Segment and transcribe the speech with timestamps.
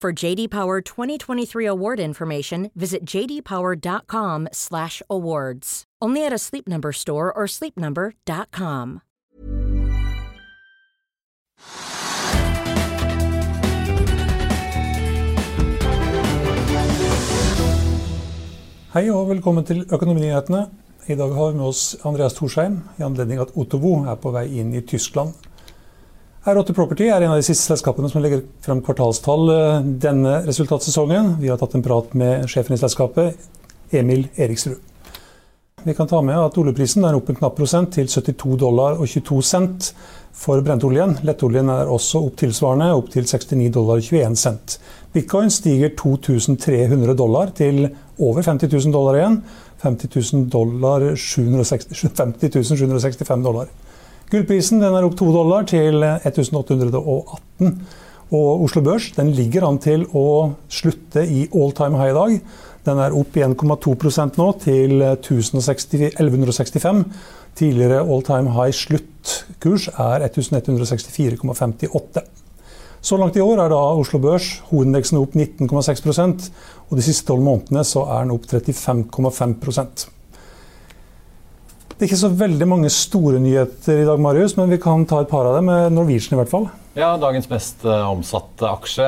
[0.00, 5.84] For JD Power 2023 award information, visit jdpower.com/awards.
[6.00, 9.00] Only at a Sleep Number store or sleepnumber.com.
[18.94, 20.66] Hei og velkommen til Økonominyhetene.
[21.08, 24.58] I dag har vi med oss Andreas Thorsheim i anledning at Ottovo er på vei
[24.62, 25.34] inn i Tyskland.
[26.40, 31.34] R8 Property er en av de siste selskapene som legger frem kvartalstall eh, denne resultatsesongen.
[31.42, 33.36] Vi har tatt en prat med sjefen i selskapet,
[33.92, 34.78] Emil Eriksrud.
[35.84, 39.04] Vi kan ta med at oljeprisen er opp en knapp prosent til 72 dollar og
[39.08, 39.90] 22 cent
[40.36, 41.18] for brentoljen.
[41.28, 44.78] Lettoljen er også opp tilsvarende, opp til 69 dollar og 21 cent.
[45.12, 47.84] Bitcoin stiger 2300 dollar til
[48.16, 49.38] over 50 000 dollar igjen.
[49.84, 53.68] 50 000 dollar 50 765 dollar.
[54.30, 57.72] Gullprisen er opp 2 dollar til 1818.
[58.30, 62.36] Og Oslo Børs den ligger an til å slutte i all time high i dag.
[62.86, 67.02] Den er opp 1,2% nå til 1165.
[67.58, 72.22] Tidligere all time high sluttkurs er 1164,58.
[73.02, 76.54] Så langt i år er da Oslo Børs hovedindeksen opp 19,6%
[76.86, 79.58] og de siste tolv månedene så er den opp 35,5
[82.00, 85.18] Det er ikke så veldig mange store nyheter i dag, Marius, men vi kan ta
[85.20, 85.66] et par av dem.
[85.92, 86.64] Norwegian i hvert fall.
[86.96, 89.04] Ja, dagens mest uh, omsatte aksje,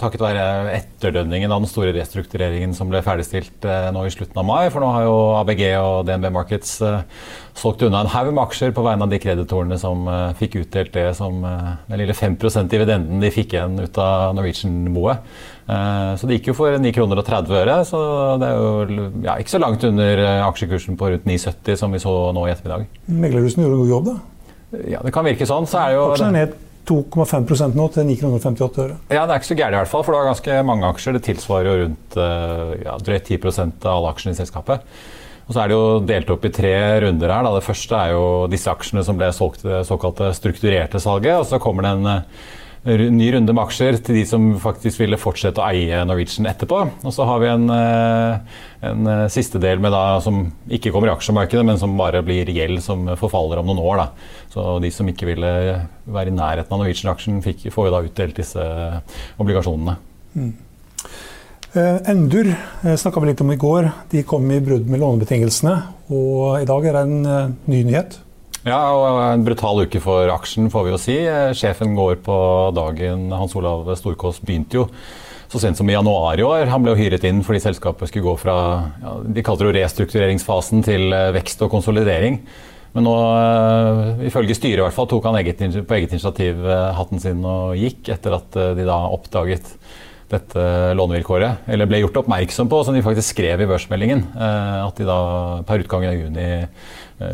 [0.00, 0.46] takket være
[0.78, 4.70] etterdønningen av den store restruktureringen som ble ferdigstilt nå i slutten av mai.
[4.72, 8.88] For nå har jo ABG og DNB Markets solgt unna en haug med aksjer på
[8.88, 10.08] vegne av de kreditorene som
[10.40, 15.20] fikk utdelt det som den lille 5% dividenden de fikk igjen ut av Norwegian-boet.
[15.66, 18.00] Så det gikk jo for 9 kroner og 30 øre, så
[18.42, 22.14] det er jo ja, ikke så langt under aksjekursen på rundt 9,70 som vi så
[22.34, 22.88] nå i ettermiddag.
[23.06, 24.16] Meglerhusen gjorde en god jobb, da?
[24.90, 25.68] Ja, det kan virke sånn.
[25.70, 26.58] Så er jo Aksjen er ned
[26.88, 28.94] 2,5% nå til 9,58 kroner.
[29.12, 31.16] Ja, Det er ikke så gærent i hvert fall, for det var ganske mange aksjer.
[31.16, 32.16] Det tilsvarer jo rundt
[32.82, 33.38] ja, drøyt 10
[33.86, 34.88] av alle aksjene i selskapet.
[35.46, 36.74] Og så er det jo delt opp i tre
[37.04, 37.44] runder her.
[37.46, 37.54] Da.
[37.56, 41.38] Det første er jo disse aksjene som ble solgt det såkalte strukturerte salget.
[41.38, 42.26] Og så kommer det en
[42.82, 46.80] ny runde med aksjer til de som faktisk ville fortsette å eie Norwegian etterpå.
[47.06, 51.62] Og så har vi en, en siste del med da, som ikke kommer i aksjemarkedet,
[51.68, 54.02] men som bare blir gjeld som forfaller om noen år.
[54.02, 54.08] Da.
[54.54, 55.52] Så de som ikke ville
[56.10, 58.66] være i nærheten av Norwegian-aksjen, får jo da utdelt disse
[59.42, 59.96] obligasjonene.
[60.34, 60.52] Mm.
[61.72, 62.50] Endur
[62.84, 63.92] snakka vi litt om i går.
[64.10, 65.78] De kom i brudd med lånebetingelsene.
[66.12, 68.18] Og i dag er det en ny nyhet.
[68.62, 71.16] Ja, og en brutal uke for aksjen, får vi jo si.
[71.58, 72.36] Sjefen går på
[72.76, 73.24] dagen.
[73.34, 74.84] Hans Olav Storkås begynte jo
[75.50, 76.68] så sent som i januar i år.
[76.70, 78.54] Han ble jo hyret inn fordi selskapet skulle gå fra
[79.02, 82.38] ja, de kalte det restruktureringsfasen til vekst og konsolidering.
[82.94, 83.16] Men nå,
[84.28, 86.62] ifølge styret i hvert fall, tok han eget, på eget initiativ
[86.96, 89.74] hatten sin og gikk, etter at de da oppdaget
[90.32, 90.64] dette
[90.96, 94.24] lånevilkåret, eller ble gjort oppmerksom på, som de faktisk skrev i børsmeldingen.
[94.32, 95.18] At de da
[95.68, 96.46] per utgangen av juni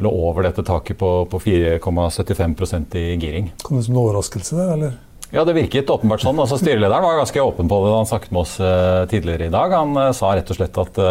[0.02, 3.52] lå over dette taket på, på 4,75% i giring.
[3.62, 4.96] Kom det som en overraskelse der, eller?
[5.30, 6.38] Ja, det virket åpenbart sånn.
[6.40, 9.52] Altså, styrelederen var ganske åpen på det da han snakket med oss uh, tidligere i
[9.52, 9.74] dag.
[9.76, 11.02] Han sa rett og slett at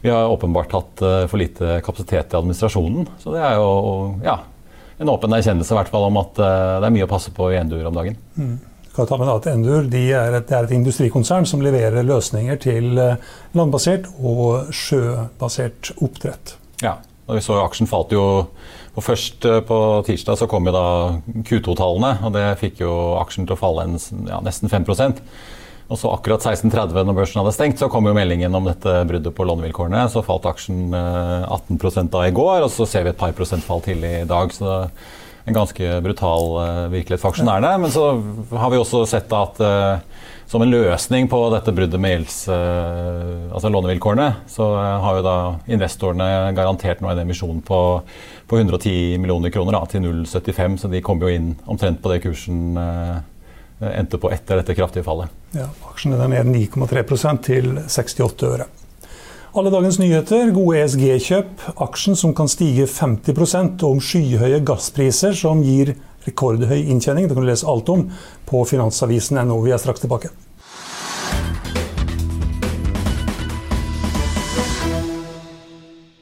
[0.00, 3.06] vi har åpenbart hatt for lite kapasitet i administrasjonen.
[3.20, 4.40] Så det er jo ja,
[4.98, 7.60] en åpen erkjennelse i hvert fall om at det er mye å passe på i
[7.60, 8.16] Endur om dagen.
[8.40, 8.56] Mm.
[8.90, 12.98] Skal ta med at Endur de er, et, er et industrikonsern som leverer løsninger til
[13.54, 16.56] landbasert og sjøbasert oppdrett.
[16.82, 16.96] Ja,
[17.28, 18.24] og vi så aksjen falt jo
[18.90, 20.86] og først på tirsdag så kom jo da
[21.46, 22.90] Q2-tallene, og det fikk jo
[23.20, 23.94] aksjen til å falle en,
[24.26, 24.88] ja, nesten 5
[25.90, 29.34] og så akkurat 16.30 når børsen hadde stengt, så kom jo meldingen om dette bruddet
[29.34, 30.04] på lånevilkårene.
[30.12, 33.82] Så falt aksjen 18 da i går, og så ser vi et par prosent fall
[33.82, 34.54] til i dag.
[34.54, 34.84] Så
[35.48, 36.52] en ganske brutal
[36.92, 37.72] virkelighet for aksjonærene.
[37.82, 38.10] Men så
[38.60, 39.62] har vi også sett at
[40.50, 44.66] som en løsning på dette bruddet med gjelds, altså lånevilkårene, så
[45.04, 45.34] har jo da
[45.70, 46.26] investorene
[46.58, 47.78] garantert nå en emisjon på,
[48.50, 52.24] på 110 millioner kroner da, til 0,75, så de kom jo inn omtrent på det
[52.26, 52.74] kursen
[53.80, 55.30] endte på etter dette kraftige fallet.
[55.56, 58.68] Ja, aksjene er ned 9,3% til 68 øre.
[59.50, 65.64] Alle dagens nyheter, gode ESG-kjøp, aksjen som kan stige 50 og om skyhøye gasspriser som
[65.66, 67.24] gir rekordhøy inntjening.
[67.26, 68.04] Det kan du lese alt om
[68.46, 69.56] på finansavisen.no.
[69.64, 70.30] Vi er straks tilbake.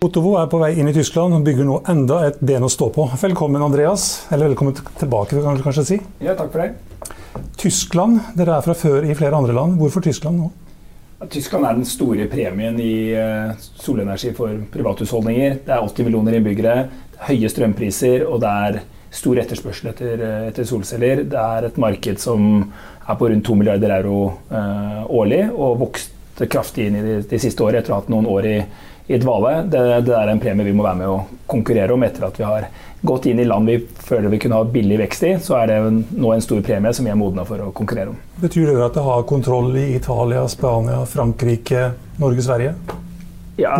[0.08, 2.88] Otovo er på vei inn i Tyskland og bygger nå enda et ben å stå
[2.96, 3.10] på.
[3.20, 4.06] Velkommen, Andreas.
[4.32, 4.72] Eller velkommen
[5.02, 6.00] tilbake, kan du kanskje si.
[6.24, 7.44] Ja, takk for det.
[7.60, 9.76] Tyskland, dere er fra før i flere andre land.
[9.82, 10.48] Hvorfor Tyskland nå?
[11.26, 15.56] Tyskland er den store premien i eh, solenergi for privathusholdninger.
[15.66, 16.76] Det er 80 millioner innbyggere,
[17.26, 18.78] høye strømpriser og det er
[19.18, 21.24] stor etterspørsel etter, eh, etter solceller.
[21.26, 26.46] Det er et marked som er på rundt 2 milliarder euro eh, årlig og vokste
[26.46, 28.56] kraftig inn i de, de siste årene etter å ha hatt noen år i,
[29.10, 29.56] i dvale.
[29.66, 32.46] Det, det, er en premie vi må være med å konkurrere om etter at vi
[32.46, 33.78] har gått inn i land vi
[34.08, 35.34] føler vi kunne ha billig vekst i.
[35.42, 38.16] Så er det nå en stor premie som vi er modne for å konkurrere om.
[38.42, 42.74] Betyr det at det har kontroll i Italia, Spania, Frankrike, Norge, Sverige?
[43.58, 43.74] Ja,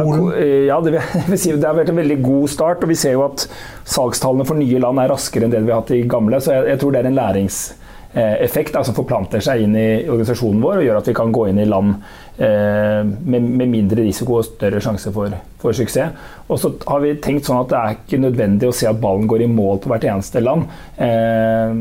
[0.66, 1.02] ja det,
[1.38, 2.86] si, det, har vært en veldig god start.
[2.86, 3.48] og Vi ser jo at
[3.88, 6.40] salgstallene for nye land er raskere enn det vi har hatt i gamle.
[6.42, 9.74] Så jeg, jeg tror det er en læringseffekt Eh, effekt da, som forplanter seg inn
[9.76, 13.66] i organisasjonen vår og gjør at vi kan gå inn i land eh, med, med,
[13.66, 16.14] mindre risiko og større sjanse for, for, suksess.
[16.46, 19.26] Og så har vi tenkt sånn at det er ikke nødvendig å se at ballen
[19.30, 20.68] går i mål på hvert eneste land.
[21.02, 21.74] Eh,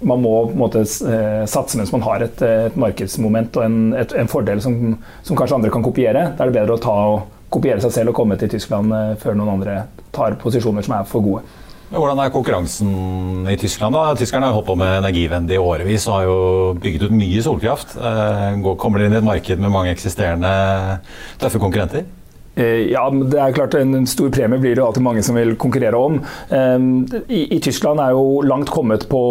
[0.00, 3.78] man må på en måte eh, satse mens man har et, et markedsmoment og en,
[3.98, 4.76] et, en fordel som,
[5.22, 6.28] som, kanskje andre kan kopiere.
[6.36, 9.14] Da er det bedre å ta og kopiere seg selv og komme til Tyskland eh,
[9.22, 9.80] før noen andre
[10.14, 11.46] tar posisjoner som er for gode.
[11.88, 13.96] Hvordan er konkurransen i Tyskland?
[13.96, 14.12] da?
[14.18, 16.38] Tyskerne har holdt på med energivennlig i årevis og har jo
[16.82, 17.96] bygget ut mye solkraft.
[17.96, 20.50] Eh, kommer dere inn i et marked med mange eksisterende
[21.40, 22.04] tøffe konkurrenter?
[22.58, 25.96] Eh, ja, det er klart En stor premie blir det alltid mange som vil konkurrere
[25.96, 26.20] om.
[26.50, 26.76] Eh,
[27.28, 29.22] I, Tyskland er jo langt kommet på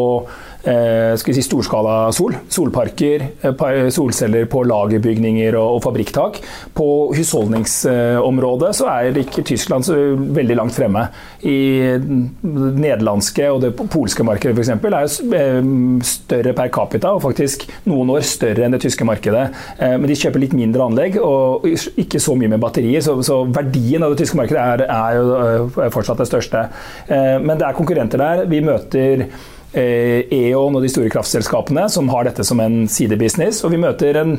[0.67, 2.35] skal vi si storskala sol.
[2.51, 6.41] Solparker, eh, solceller på lagerbygninger og, fabrikktak.
[6.75, 11.07] På husholdningsområdet så er ikke Tyskland så veldig langt fremme.
[11.41, 14.73] I det nederlandske og det polske markedet f.eks.
[14.75, 15.71] er eh,
[16.03, 19.47] større per capita, og faktisk noen år større enn det tyske markedet.
[19.79, 24.13] Men de kjøper litt mindre anlegg og ikke så mye med batterier, så verdien av
[24.13, 26.63] det tyske markedet er, er jo fortsatt det største.
[27.07, 28.43] Men det er konkurrenter der.
[28.49, 29.27] Vi møter
[29.77, 33.63] E.ON og de store kraftselskapene som har dette som en sidebusiness.
[33.65, 34.33] Og vi møter en,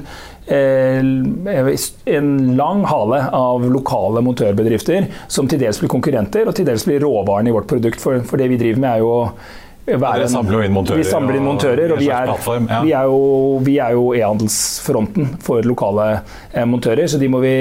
[0.46, 1.70] eh,
[2.18, 7.00] en lang hale av lokale montørbedrifter som til dels blir konkurrenter, og til dels blir
[7.04, 8.00] råvaren i vårt produkt.
[8.02, 9.14] For, for det vi driver med, er jo
[9.96, 12.80] være en, samler inn montører, vi samler inn montører, og, og vi, er, ja.
[12.84, 13.22] vi, er, jo,
[13.64, 16.10] vi er jo e-handelsfronten for lokale
[16.52, 17.54] eh, montører, så de må vi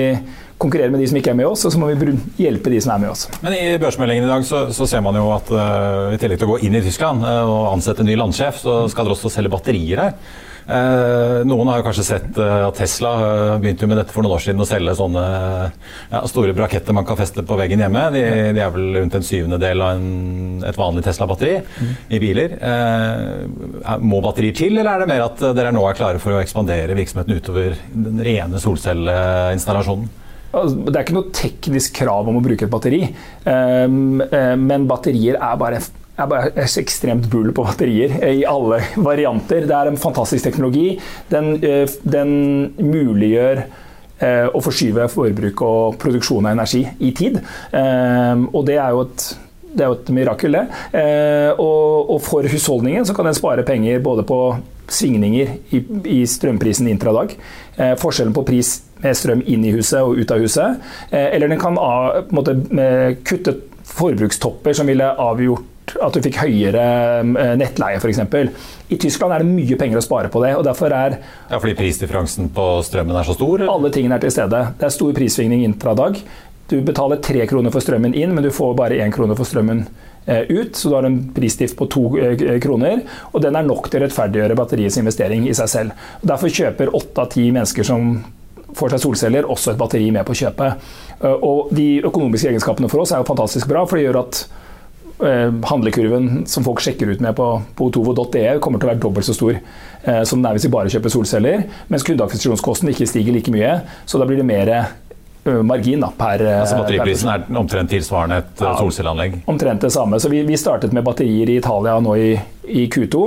[0.62, 2.95] konkurrere med de som ikke er med oss, og så må vi hjelpe de som
[2.95, 3.27] er med oss.
[3.45, 6.50] Men I børsmeldingen i dag så, så ser man jo at uh, i tillegg til
[6.50, 9.54] å gå inn i Tyskland uh, og ansette ny landsjef, så skal dere også selge
[9.54, 10.19] batterier her.
[10.68, 13.12] Uh, noen har jo kanskje sett at Tesla
[13.62, 17.07] begynte jo med dette for noen år siden å selge sånne ja, store braketter man
[17.07, 18.03] kan feste på veggen hjemme.
[18.18, 18.25] De,
[18.57, 20.12] de er vel rundt en syvendedel av en,
[20.68, 21.95] et vanlig Tesla-batteri mm.
[22.18, 22.60] i biler.
[24.03, 26.98] må batterier til, eller er det mer at dere nå er klare for å ekspandere
[26.98, 30.25] virksomheten utover den rene solcelleinstallasjonen?
[30.58, 33.02] Altså, det er ikke noe teknisk krav om å bruke et batteri,
[33.48, 35.82] ehm, eh, men batterier er bare
[36.18, 39.68] er så ekstremt bull på batterier i alle varianter.
[39.70, 41.00] Det er en fantastisk teknologi.
[41.30, 42.32] Den, eh, den
[42.82, 43.62] muliggjør
[44.20, 47.38] eh, å forskyve forbruk og produksjon av energi i tid.
[47.72, 49.28] Ehm, og det er jo et
[49.78, 51.58] det er jo et mirakel, det.
[51.62, 54.41] og, for husholdningen så kan den spare penger både på
[54.88, 55.83] svingninger i,
[56.17, 57.33] i strømprisen intradag.
[57.75, 60.83] Eh, forskjellen på pris med strøm inn i huset og ut av huset.
[61.09, 62.55] Eh, eller den kan av, måte,
[63.27, 63.57] kutte
[63.88, 66.81] forbrukstopper som ville avgjort at du fikk høyere
[67.21, 68.19] eh, nettleie f.eks.
[68.91, 70.55] I Tyskland er det mye penger å spare på det.
[70.57, 71.19] og derfor er...
[71.51, 73.63] Ja, Fordi prisdifferansen på strømmen er så stor?
[73.71, 74.65] Alle tingene er til stede.
[74.79, 76.19] Det er stor prissvingning intradag.
[76.67, 79.86] Du betaler tre kroner for strømmen inn, men du får bare én krone for strømmen
[79.88, 83.01] Eh, ut, så du har en prisstift på to eh, kroner.
[83.31, 86.05] Og den er nok til å rettferdiggjøre batteriets investering i seg selv.
[86.22, 88.17] Derfor kjøper åtte av ti mennesker som
[88.77, 90.88] får seg solceller, også et batteri med på kjøpet.
[91.22, 94.48] Eh, og de økonomiske egenskapene for oss er jo fantastisk bra, for det gjør at
[95.17, 99.34] handlekurven som folk sjekker ut med på, på otovo.de kommer til å være dobbelt så
[99.34, 99.55] stor
[100.29, 103.72] som den er hvis vi bare kjøper solceller, mens kundeakvisisjonskosten ikke stiger like mye.
[104.05, 104.69] Så da blir det mer
[105.63, 109.39] margin da, per Altså Batteriprisen er omtrent tilsvarende et ja, solcelleanlegg?
[109.50, 110.20] Omtrent det samme.
[110.20, 112.30] Så vi, vi, startet med batterier i Italia nå i,
[112.68, 113.24] i Q2.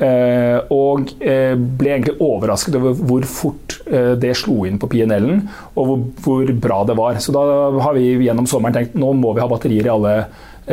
[0.00, 5.42] Eh, og eh, ble egentlig overrasket over hvor fort eh, det slo inn på PNL-en,
[5.74, 7.20] og hvor, hvor, bra det var.
[7.20, 7.42] Så da
[7.84, 10.14] har vi gjennom sommeren tenkt nå må vi ha batterier i alle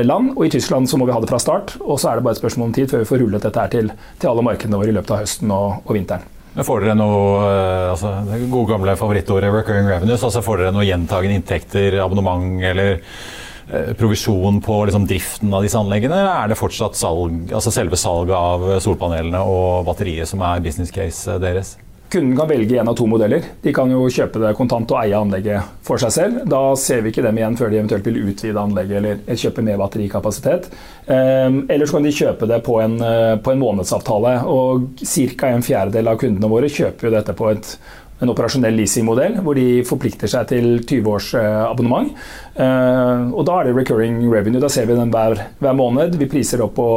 [0.08, 1.76] land, og i Tyskland så må vi ha det fra start.
[1.84, 3.76] Og så er det bare et spørsmål om tid før vi får rullet dette her
[3.76, 6.37] til, til alle markedene våre i løpet av høsten og, og vinteren.
[6.66, 7.50] Får dere noe
[7.92, 10.24] altså, det gode gamle favorittordet recurring revenues?
[10.26, 15.78] altså Får dere noe gjentagende inntekter, abonnement eller eh, provisjon på liksom, driften av disse
[15.78, 16.18] anleggene?
[16.18, 20.94] Eller er det fortsatt salg, altså selve salget av solpanelene og batteriet som er business
[20.94, 21.76] case deres?
[22.10, 23.44] Kunden kan velge en av to modeller.
[23.62, 26.38] De kan jo kjøpe det kontant og eie anlegget for seg selv.
[26.48, 29.82] Da ser vi ikke dem igjen før de eventuelt vil utvide anlegget eller kjøpe mer
[29.82, 30.70] batterikapasitet.
[31.12, 34.38] Ehm, eller så kan de kjøpe det på en, eh, på en månedsavtale.
[34.48, 35.52] Og ca.
[35.52, 37.76] en fjerdedel av kundene våre kjøper jo dette på et,
[38.22, 42.16] en operasjonell leasingmodell hvor de forplikter seg til 20 års eh, abonnement.
[42.56, 44.64] Ehm, og da er det recurring revenue.
[44.64, 46.16] Da ser vi den hver, hver måned.
[46.16, 46.90] Vi priser opp på,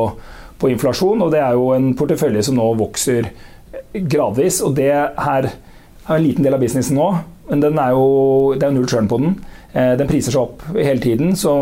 [0.57, 3.35] på inflasjon, og det er jo en portefølje som nå vokser
[3.93, 4.61] gradvis.
[4.67, 7.13] Og det her er en liten del av businessen nå,
[7.51, 8.05] men er jo,
[8.57, 9.41] det er jo null churn på den.
[9.71, 11.35] Eh, den priser seg opp hele tiden.
[11.39, 11.53] Så,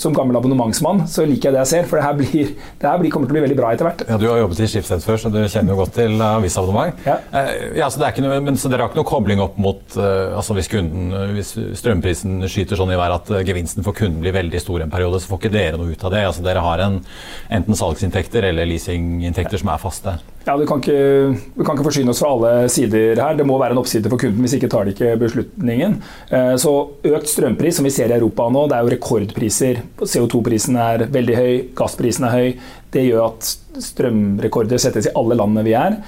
[0.00, 1.88] som gammel abonnementsmann så liker jeg det jeg ser.
[1.90, 4.04] For det her, blir, det her blir, kommer til å bli veldig bra etter hvert.
[4.08, 7.04] Ja, Du har jobbet i Schibsted før, så du kjenner jo godt til avisabonnement.
[7.08, 7.18] Ja.
[7.40, 10.68] Eh, ja, så, noe, men, så dere har ikke noe kobling opp mot altså hvis,
[10.70, 14.92] kunden, hvis strømprisen skyter sånn i været at gevinsten for kunden blir veldig stor en
[14.92, 16.24] periode, så får ikke dere noe ut av det.
[16.28, 16.98] Altså, dere har en,
[17.58, 20.16] enten salgsinntekter eller leasinginntekter som er faste.
[20.48, 23.34] Ja, du kan, ikke, du kan, ikke, forsyne oss fra alle sider her.
[23.36, 25.98] Det må være en oppside for kunden, hvis ikke tar de ikke beslutningen.
[26.62, 26.72] Så
[27.10, 29.82] økt strømpris, som vi ser i Europa nå, det er jo rekordpriser.
[30.00, 32.48] CO2-prisen er veldig høy, gassprisen er høy.
[32.96, 33.50] Det gjør at
[33.90, 36.00] strømrekorder settes i alle landene vi er.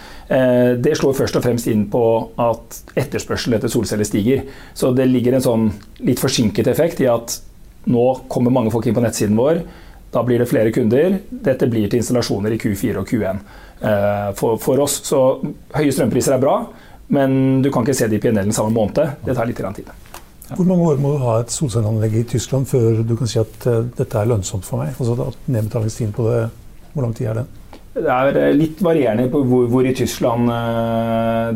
[0.81, 2.03] Det slår først og fremst inn på
[2.41, 4.49] at etterspørsel etter solceller stiger.
[4.73, 5.69] Så det ligger en sånn
[6.01, 7.37] litt forsinket effekt i at
[7.93, 9.61] nå kommer mange folk inn på nettsiden vår.
[10.11, 11.21] Da blir det flere kunder.
[11.31, 13.45] Dette blir til installasjoner i Q4 og Q1.
[13.81, 15.01] Eh, for, for, oss.
[15.09, 15.19] Så
[15.73, 16.57] høye strømpriser er bra,
[17.17, 19.01] men du kan ikke se det i PNL-en samme måned.
[19.25, 19.89] Det tar litt tid.
[20.51, 23.67] Hvor mange år må du ha et solcelleanlegg i Tyskland før du kan si at
[23.71, 24.97] uh, dette er lønnsomt for meg?
[24.99, 26.41] Altså at Nedbetalingstiden på det,
[26.93, 27.53] hvor lang tid er den?
[27.95, 30.51] Det er eh, litt varierende på hvor, hvor i Tyskland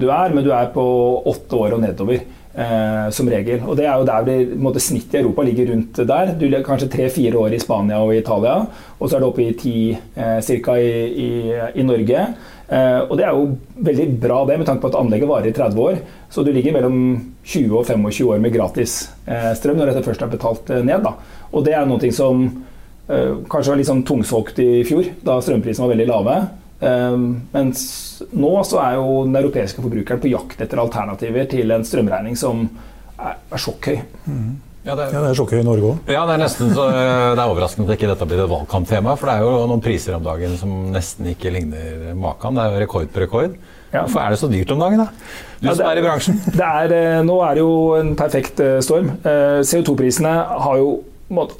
[0.00, 0.84] du er, men du er på
[1.30, 2.22] åtte år og nedover.
[2.54, 3.64] Eh, som regel.
[3.66, 6.34] Og Det er jo der det, måte, snittet i Europa ligger rundt der.
[6.38, 8.66] Du ligger kanskje tre-fire år i Spania og Italia,
[9.00, 10.76] og så er det oppe i ti eh, ca.
[10.78, 11.30] I, i,
[11.74, 12.20] i, Norge.
[12.68, 15.52] Eh, og Det er jo veldig bra det, med tanke på at anlegget varer i
[15.52, 15.98] 30 år.
[16.30, 20.22] Så du ligger mellom 20 og 25 år med gratis eh, strøm når dette først
[20.22, 21.02] er betalt eh, ned.
[21.02, 21.16] Da.
[21.50, 22.46] Og det er noe som
[23.08, 26.38] eh, kanskje var litt sånn tungsolgt i fjor, da strømprisene var veldig lave.
[26.82, 27.84] Ehm, mens
[28.34, 32.66] nå så er jo den europeiske forbrukeren på jakt etter alternativer til en strømregning som
[33.14, 34.00] er, er sjokkhøy.
[34.26, 34.54] Mm.
[34.84, 36.10] Ja, det er, ja, er sjokkhøy i Norge òg.
[36.12, 39.14] Ja, det er nesten så, det er overraskende at ikke dette blir et valgkamptema.
[39.16, 42.58] For det er jo noen priser om dagen som nesten ikke ligner maken.
[42.58, 43.56] Det er jo rekord på rekord.
[43.94, 44.02] Ja.
[44.02, 45.08] Hvorfor er det så dyrt om dagen, da?
[45.62, 46.40] Du ja, som er i bransjen.
[46.68, 49.12] Er, eh, nå er det jo en perfekt eh, storm.
[49.22, 50.34] Eh, CO2-prisene
[50.66, 50.98] har jo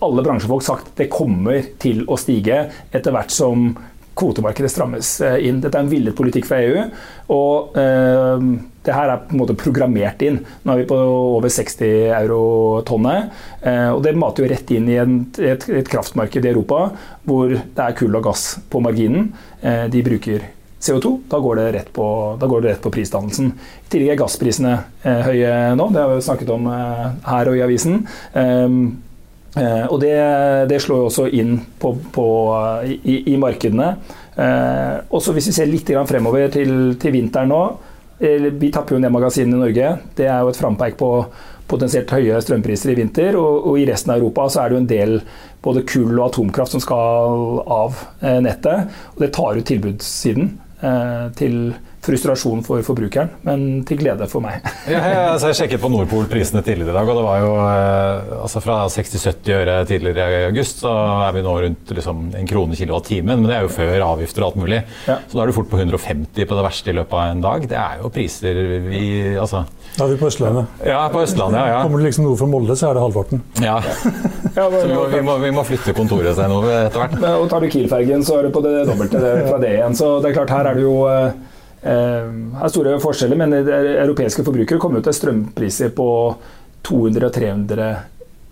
[0.05, 3.71] alle bransjefolk sagt det kommer til å stige etter hvert som
[4.19, 5.61] kvotemarkedet strammes eh, inn.
[5.63, 6.87] Dette er en villet politikk fra EU.
[7.35, 8.49] og eh,
[8.85, 10.43] det her er på en måte programmert inn.
[10.63, 12.41] Nå er vi på over 60 euro
[12.87, 13.33] tonnet.
[13.65, 16.91] Eh, og det mater jo rett inn i en, et, et, kraftmarked i Europa
[17.25, 19.31] hvor det er kull og gass på marginen.
[19.65, 20.45] Eh, de bruker
[20.85, 21.15] CO2.
[21.33, 22.07] Da går det rett på,
[22.37, 23.55] på prisdannelsen.
[23.57, 25.89] I tillegg er gassprisene eh, høye nå.
[25.95, 28.03] Det har vi snakket om eh, her og i avisen.
[28.37, 28.79] Eh,
[29.55, 30.15] og det,
[30.71, 32.27] det, slår jo også inn på, på,
[32.91, 33.93] i, i, markedene.
[34.35, 37.63] Eh, også hvis vi ser litt fremover til, til vinteren nå.
[38.19, 39.91] Eh, vi tapper jo ned magasinene i Norge.
[40.17, 41.11] Det er jo et frampeik på
[41.71, 43.39] potensielt høye strømpriser i vinter.
[43.41, 45.17] Og, og, i resten av Europa så er det jo en del
[45.65, 48.95] både kull og atomkraft som skal av eh, nettet.
[49.15, 51.59] Og det tar ut tilbudssiden eh, til
[52.05, 54.65] frustrasjon for forbrukeren, men til glede for meg.
[54.93, 58.35] ja, ja, altså jeg sjekket på Nordpol-prisene tidligere i dag, og det var jo eh,
[58.45, 60.93] altså fra 60-70 øre tidligere i august, så
[61.27, 63.41] er vi nå rundt liksom, en krone kilowatt-timen.
[63.41, 64.83] Men det er jo før avgifter og alt mulig.
[65.09, 65.19] Ja.
[65.29, 67.69] Så da er du fort på 150 på det verste i løpet av en dag.
[67.71, 69.05] Det er jo priser vi
[69.41, 70.85] altså Da er vi på Østlandet.
[70.87, 71.81] Ja, på Østlandet, ja, ja.
[71.87, 73.43] Kommer det liksom noe fra Molde, så er det halvparten.
[73.63, 73.79] Ja.
[74.57, 77.19] så vi må, vi, må, vi må, flytte kontoret seg noe etter hvert.
[77.41, 79.99] Og tar du Kiel-fergen, så er du på det dobbelte fra det igjen.
[79.99, 81.54] Så det er klart, her er det jo eh,
[81.85, 86.09] er store forskjeller, men europeiske forbrukere kommer til strømpriser på
[86.85, 87.89] 200-300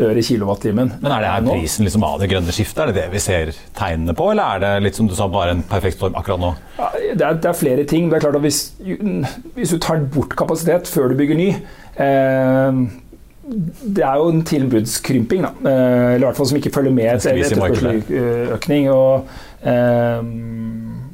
[0.03, 0.93] øre kilowattimen.
[1.03, 2.81] Men er det her prisen liksom av det grønne skiftet?
[2.83, 5.57] Er det det vi ser tegnene på, eller er det litt som du sa, bare
[5.57, 6.53] en perfekt storm akkurat nå?
[6.79, 8.09] Ja, det, er, det, er, flere ting.
[8.11, 11.49] Det er klart at hvis, hvis, du tar bort kapasitet før du bygger ny,
[12.03, 12.83] eh,
[13.83, 15.53] det er jo en tilbudskrymping, da.
[15.69, 18.91] Eller i hvert fall som ikke følger med til etterspørselsøkning.
[18.95, 19.27] Og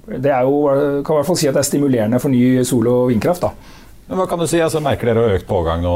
[0.08, 2.88] det er jo, kan i hvert fall si at det er stimulerende for ny sol-
[2.88, 3.44] og vindkraft.
[3.44, 3.52] da.
[4.08, 4.56] Men hva kan du si?
[4.64, 5.94] Altså, merker dere økt pågang nå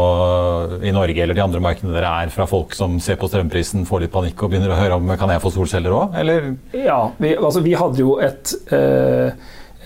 [0.84, 4.04] i Norge eller de andre markedene dere er, fra folk som ser på strømprisen, får
[4.04, 6.52] litt panikk og begynner å høre om kan jeg få solceller òg, eller?
[6.76, 9.32] Ja, vi, altså, vi hadde jo et eh,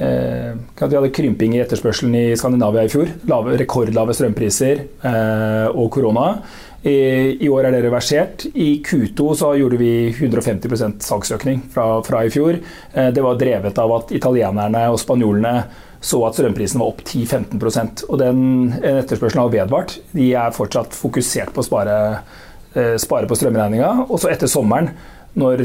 [0.02, 3.14] eh, Vi hadde krymping i etterspørselen i Skandinavia i fjor.
[3.30, 6.33] Lave, rekordlave strømpriser eh, og korona.
[6.87, 8.45] I, år er det reversert.
[8.55, 12.61] I Q2 så gjorde vi 150 salgsøkning fra, fra, i fjor.
[12.93, 15.57] Eh, det var drevet av at italienerne og spanjolene
[16.07, 18.45] så at strømprisen var opp 10-15% og den
[18.76, 19.97] etterspørselen har vedvart.
[20.12, 21.97] De er fortsatt fokusert på å spare,
[22.76, 24.07] eh, spare på strømregninga.
[24.07, 24.93] Og så etter sommeren,
[25.35, 25.64] når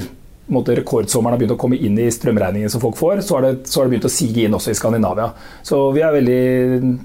[0.52, 3.68] måte, rekordsommeren har begynt å komme inn i strømregningen som folk får, så har, det,
[3.70, 5.30] det begynt å sige inn også i Skandinavia.
[5.62, 6.42] Så vi, veldig,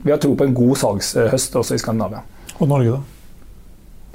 [0.06, 2.24] vi har tro på en god salgshøst også i Skandinavia.
[2.56, 3.15] Og Norge, da?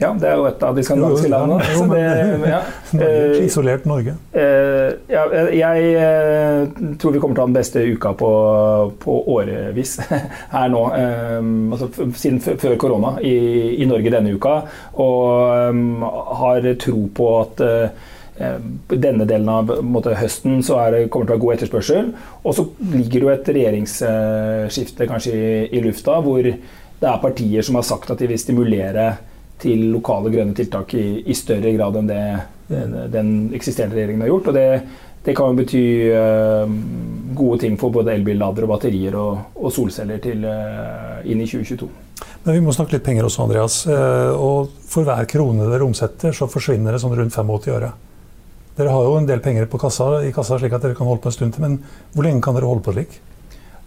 [0.02, 1.66] Ja, det er jo et av de skandinaviske landene.
[1.76, 2.62] Jo, men, ja.
[2.98, 4.16] Norge, isolert Norge?
[4.34, 8.32] Uh, ja, jeg uh, tror vi kommer til å ha den beste uka på,
[9.04, 10.00] på årevis
[10.56, 10.84] her nå.
[11.76, 13.36] Altså siden før korona i,
[13.78, 14.58] i, Norge denne uka.
[15.06, 17.64] Og har tro på at
[18.90, 22.14] denne delen av måte, høsten så er det, kommer det til å være god etterspørsel.
[22.42, 27.66] Og så ligger det jo et regjeringsskifte kanskje i, i lufta, hvor det er partier
[27.66, 29.12] som har sagt at de vil stimulere
[29.62, 32.26] til lokale grønne tiltak i, i større grad enn det
[32.72, 34.48] den, den, eksisterende regjeringen har gjort.
[34.48, 34.68] og det,
[35.26, 35.82] det kan jo bety
[36.16, 36.76] uh,
[37.38, 41.90] gode ting for både elbilladere og batterier og, og solceller til, uh, inn i 2022.
[42.46, 43.82] Men Vi må snakke litt penger også, Andreas.
[43.90, 47.92] Uh, og For hver krone dere omsetter, så forsvinner det sånn rundt 85 øre.
[48.78, 51.30] Dere har jo en del penger kassa, i kassa, slik at dere kan holde på
[51.30, 51.66] en stund til.
[51.66, 51.82] Men
[52.16, 53.20] hvor lenge kan dere holde på slik?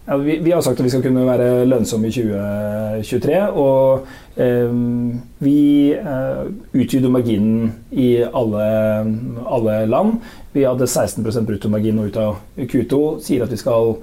[0.07, 3.39] Ja, vi, vi, har sagt at vi skal kunne være lønnsomme i 2023.
[3.57, 4.05] Og
[4.37, 4.75] eh,
[5.41, 5.61] vi
[5.97, 6.43] eh,
[6.77, 8.67] utvider marginen i alle,
[9.49, 10.19] alle, land.
[10.53, 13.01] Vi hadde 16% bruttomargin ut av Q2.
[13.25, 13.95] Sier at vi skal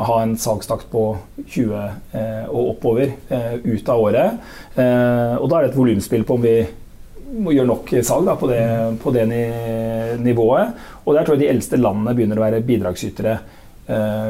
[0.00, 1.04] ha en salgstakt på
[1.44, 4.40] 20 eh, og oppover eh, ut av året.
[4.80, 6.56] Eh, og da er det et volumspill på om vi
[7.30, 8.64] må gjøre nok salg da, på, det,
[9.02, 9.28] på det
[10.24, 10.72] nivået.
[11.04, 13.36] Og der tror jeg de eldste landene begynner å være bidragsytere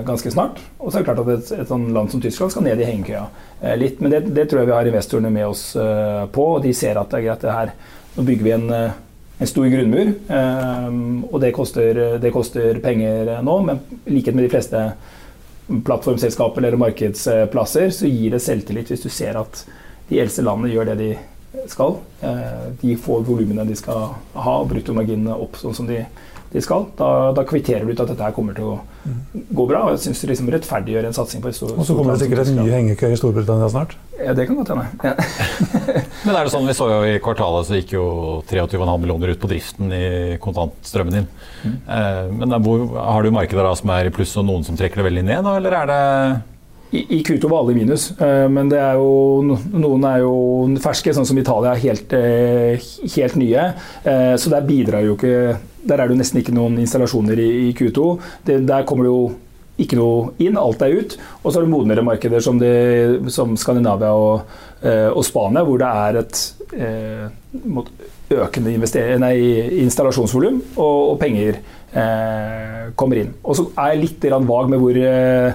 [0.06, 0.60] ganske snart.
[0.78, 2.88] Og så er det klart at et, et sånn land som Tyskland skal ned i
[2.88, 3.26] hengekøya
[3.60, 4.00] eh, litt.
[4.00, 7.00] Men det, det, tror jeg vi har investorene med oss eh, på, og de ser
[7.00, 7.72] at det er greit det her.
[8.16, 10.08] Nå bygger vi en, en stor grunnmur,
[11.30, 13.54] og det koster, det koster penger nå.
[13.68, 14.80] Men i likhet med de fleste
[15.86, 19.62] plattformselskaper eller markedsplasser, så gir det selvtillit hvis du ser at
[20.10, 21.12] de eldste landene gjør det de
[21.70, 22.00] skal.
[22.82, 26.02] De får volumene de skal ha, og bruttomarginene opp sånn som de
[26.50, 26.86] de skal.
[26.98, 28.78] Da, da, kvitterer du ut at dette her kommer til å
[29.32, 29.84] gå bra.
[29.86, 32.24] og Jeg syns det liksom rettferdiggjør en satsing på et stort Og så kommer det
[32.24, 33.96] sikkert en ny hengekøye i Storbritannia snart?
[34.20, 34.86] Ja, det kan godt hende.
[35.02, 35.14] Ja.
[36.26, 38.04] Men er det sånn, Vi så jo i kvartalet så gikk jo
[38.50, 40.04] 23,5 millioner ut på driften i
[40.42, 41.28] kontantstrømmen din.
[41.64, 41.76] Mm.
[41.96, 45.00] Eh, men hvor, har du markeder da som er i pluss og noen som trekker
[45.00, 46.00] det veldig ned, da, eller er det
[46.90, 50.34] i, Q2 var alle i minus, eh, men det er jo, noen er jo
[50.82, 52.82] ferske, sånn som Italia helt, eh,
[53.14, 53.66] helt nye.
[54.02, 57.70] Eh, så der bidrar jo ikke Der er det jo nesten ikke noen installasjoner i,
[57.76, 58.10] Q2.
[58.46, 59.22] Det, der kommer det jo
[59.80, 61.16] ikke noe inn, alt er ut.
[61.40, 62.74] Og så er det modnere markeder som, det,
[63.32, 66.42] som Skandinavia og, og, Spania, hvor det er et
[66.76, 67.26] eh,
[68.30, 68.74] økende
[69.82, 71.58] installasjonsvolum og, og penger
[71.92, 73.32] eh, kommer inn.
[73.42, 75.52] Og så er jeg litt vag med hvor, eh,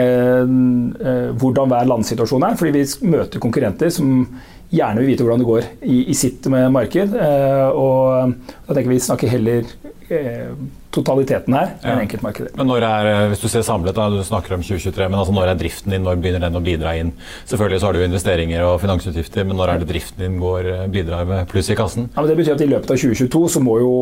[0.00, 2.56] eh, hvordan hver landsituasjon er.
[2.56, 4.26] fordi vi møter konkurrenter som
[4.72, 7.14] gjerne vil vite hvordan det går i, i sitt marked.
[7.14, 8.34] Eh, og
[8.66, 9.68] da tenker vi snakker heller
[10.08, 10.52] eh,
[10.96, 11.92] totaliteten her ja.
[11.92, 12.54] enn enkeltmarkeder.
[12.58, 15.34] Men når er, eh, hvis du ser samlet, da, du snakker om 2023, men altså
[15.36, 17.12] når er driften din, når begynner den å bidra inn?
[17.50, 21.28] Selvfølgelig så har du investeringer og finansutgifter, men når er det driften din går, bidrar
[21.28, 22.10] med pluss i kassen?
[22.14, 23.94] Ja, men det betyr at i løpet av 2022 så må jo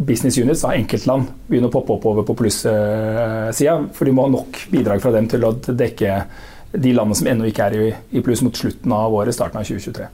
[0.00, 3.74] business units, da, enkeltland, begynne å poppe opp over på pluss-sida.
[3.92, 6.22] For de må ha nok bidrag fra dem til å dekke
[6.72, 9.66] de landene som ennå ikke er i, i pluss mot slutten av året, starten av
[9.66, 10.08] 2023.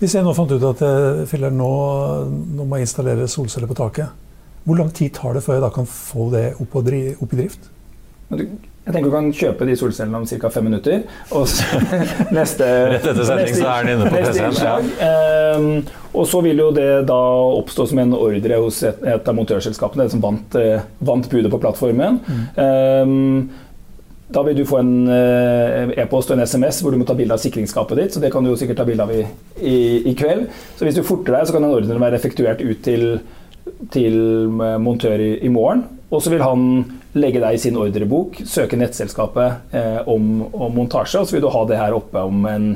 [0.00, 1.72] Hvis jeg nå fant ut at jeg nå,
[2.58, 4.20] nå må jeg installere solceller på taket,
[4.64, 7.68] hvor lang tid tar det før jeg da kan få det opp, opp i drift?
[8.84, 10.48] Jeg tenker du kan kjøpe de solcellene om ca.
[10.52, 11.04] fem minutter.
[11.36, 11.64] Og så,
[12.36, 14.58] neste, Rett etter sending så er den inne på PC-en.
[14.60, 14.74] Ja.
[15.56, 15.68] Um,
[16.14, 17.20] og så vil jo det da
[17.60, 21.52] oppstå som en ordre hos et, et av montørselskapene, det som vant, uh, vant budet
[21.52, 22.20] på plattformen.
[22.28, 22.44] Mm.
[22.60, 23.63] Um,
[24.32, 27.36] da vil du få en uh, e-post og en SMS hvor du må ta bilde
[27.36, 28.14] av sikringsskapet ditt.
[28.14, 29.20] så Det kan du jo sikkert ta bilde av i,
[29.60, 29.76] i,
[30.10, 30.46] i, kveld.
[30.78, 33.18] Så hvis du forter deg, så kan den ordren være effektuert ut til,
[33.92, 34.16] til
[34.80, 35.84] montør i, i morgen.
[36.14, 36.66] Og så vil han
[37.18, 41.50] legge deg i sin ordrebok, søke nettselskapet eh, om, om, montasje, og så vil du
[41.54, 42.68] ha det her oppe om en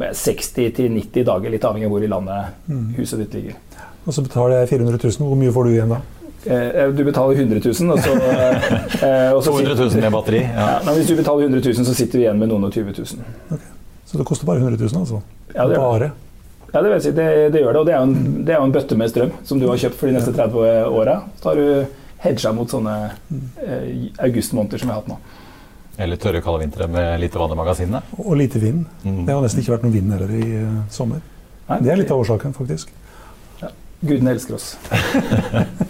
[0.00, 2.86] 60-90 dager, litt avhengig av hvor i landet mm.
[2.98, 3.58] huset ditt ligger.
[4.06, 6.00] Og så betaler jeg 400 000, hvor mye får du igjen da?
[6.44, 10.40] Eh, du betaler 100 000, og så, eh, og så 200 000 med batteri?
[10.40, 10.68] Ja.
[10.86, 13.28] Ja, hvis du betaler 100 000, så sitter du igjen med noen og 20 000.
[13.50, 13.70] Okay.
[14.08, 15.20] Så det koster bare 100 000, altså?
[15.54, 16.10] Ja, det bare?
[16.72, 17.80] Ja, det, vil si, det, det, gjør det.
[17.80, 19.98] Og det er, en, det er, jo en, bøtte med strøm som du har kjøpt
[19.98, 21.18] for de neste 30 åra.
[21.42, 22.96] Så har du hedga mot sånne
[23.64, 25.18] eh, augustmåneder som vi har hatt nå.
[26.00, 28.00] Eller tørre, kalde vintre med lite vann i magasinene.
[28.22, 28.86] Og lite vind.
[29.02, 29.24] Mm.
[29.26, 31.20] Det har nesten ikke vært noen vind heller i uh, sommer.
[31.68, 32.94] Nei, det er litt av årsaken, faktisk.
[33.60, 33.74] Ja.
[34.00, 34.72] Gudene elsker oss.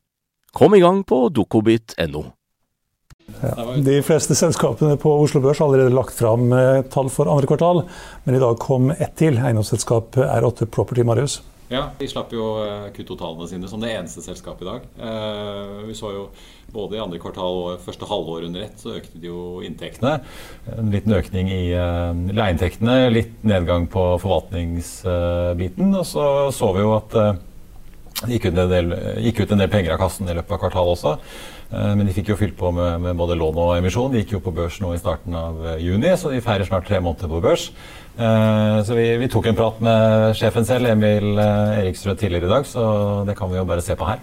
[0.51, 2.25] Kom i gang på dokobit.no.
[3.41, 7.47] Ja, de fleste selskapene på Oslo Børs har allerede lagt fram eh, tall for andre
[7.47, 7.85] kvartal,
[8.25, 11.39] men i dag kom ett til, eiendomsselskap R8 Property Marius.
[11.71, 14.89] Ja, de slapp jo eh, Q2-tallene sine som det eneste selskapet i dag.
[14.99, 16.25] Eh, vi så jo
[16.75, 20.17] både i andre kvartal og første halvår under ett så økte de jo inntektene.
[20.75, 25.95] En liten økning i leieinntektene, litt nedgang på forvaltningsbiten.
[25.95, 27.17] Og så så vi jo at
[28.29, 31.13] gikk ut, del, gikk ut, en del, penger av kassen i løpet av kvartalet også.
[31.71, 34.11] Eh, men de fikk jo fylt på med, med, både lån og emisjon.
[34.13, 36.87] De gikk jo på børs nå i starten av eh, juni, så de feirer snart
[36.89, 37.69] tre måneder på børs.
[38.17, 42.67] Eh, så vi, vi tok en prat med sjefen selv, Emil Eriksrød, tidligere i dag,
[42.67, 42.83] så
[43.27, 44.21] det kan vi jo bare se på her.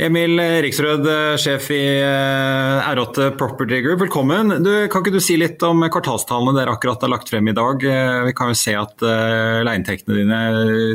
[0.00, 1.04] Emil Riksrød,
[1.36, 4.48] sjef i eh, R8 Property Group, velkommen.
[4.64, 7.84] Du, kan ikke du si litt om kvartalstallene dere akkurat har lagt frem i dag?
[7.84, 10.40] Eh, vi kan jo se at uh, leieinntektene dine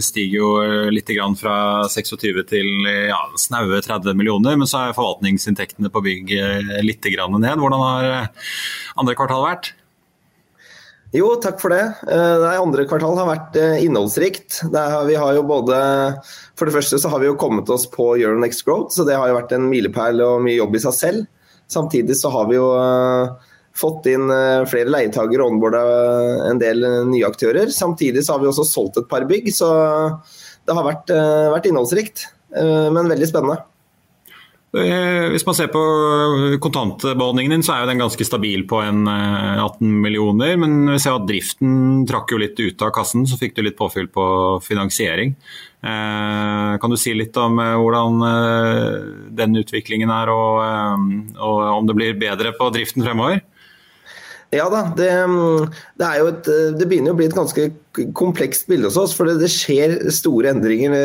[0.02, 0.50] stiger jo
[0.90, 6.34] litt fra 26 til ja, snaue 30 millioner, men så er forvaltningsinntektene på bygg
[6.82, 7.54] litt ned.
[7.62, 8.32] Hvordan har
[8.98, 9.76] andre kvartal vært?
[11.18, 11.84] Jo, takk for det.
[12.06, 14.60] Det andre kvartal har vært innholdsrikt.
[14.70, 15.78] vi har jo både
[16.58, 19.32] for det første så har vi jo kommet oss på Euronext Growth, så det har
[19.32, 21.24] jo vært en milepæl og mye jobb i seg selv.
[21.74, 23.34] Samtidig så har vi jo uh,
[23.78, 24.30] fått inn
[24.70, 25.82] flere leietagere og onboarda
[26.52, 27.74] en del nye aktører.
[27.74, 29.72] Samtidig så har vi også solgt et par bygg, så
[30.68, 31.14] det har vært,
[31.56, 32.28] vært innholdsrikt.
[32.54, 33.62] men veldig spennende.
[34.68, 35.82] Hvis man ser på
[36.62, 40.58] kontantbeholdningen din, så er den ganske stabil på en 18 millioner.
[40.60, 43.80] Men vi ser at driften trakk jo litt ut av kassen, så fikk du litt
[43.80, 44.28] påfyll på
[44.68, 45.34] finansiering.
[45.88, 48.96] Eh, kan du si litt om eh, hvordan eh,
[49.38, 53.44] den utviklingen er, og om det blir bedre på driften fremover?
[54.56, 55.10] Ja da, det,
[56.00, 56.46] det, et,
[56.80, 57.66] det, begynner å bli et ganske
[58.16, 59.16] komplekst bilde hos oss.
[59.18, 60.96] For det, skjer store endringer